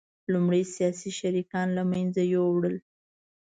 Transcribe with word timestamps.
لومړی 0.33 0.63
سیاسي 0.75 1.11
شریکان 1.19 1.67
له 1.77 1.83
منځه 1.91 2.21
یوړل 2.33 2.75